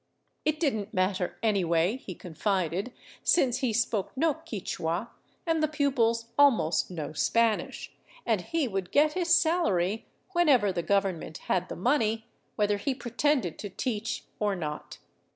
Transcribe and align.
It 0.45 0.59
didn't 0.59 0.95
matter 0.95 1.37
anyway, 1.43 1.95
he 1.97 2.15
confided, 2.15 2.91
since 3.21 3.59
he 3.59 3.71
spoke 3.71 4.11
no 4.17 4.33
Quichua 4.33 5.11
and 5.45 5.61
the 5.61 5.67
pupils 5.67 6.29
almost 6.39 6.89
no 6.89 7.13
Spanish, 7.13 7.91
and 8.25 8.41
he 8.41 8.67
would 8.67 8.91
get 8.91 9.13
his 9.13 9.31
salary— 9.31 10.07
whenever 10.33 10.71
the 10.73 10.81
government 10.81 11.37
had 11.45 11.69
the 11.69 11.75
money— 11.75 12.25
whether 12.55 12.77
he 12.77 12.95
pretended 12.95 13.59
to 13.59 13.69
teach 13.69 14.23
or 14.39 14.55
not. 14.55 14.97